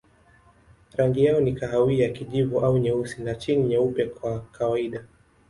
[0.97, 5.05] Rangi yao ni kahawia, kijivu au nyeusi na chini nyeupe kwa kawaida.